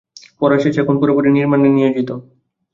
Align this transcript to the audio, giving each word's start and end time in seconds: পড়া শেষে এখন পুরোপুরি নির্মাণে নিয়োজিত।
পড়া 0.41 0.57
শেষে 0.63 0.79
এখন 0.83 0.95
পুরোপুরি 0.99 1.29
নির্মাণে 1.31 1.69
নিয়োজিত। 1.69 2.09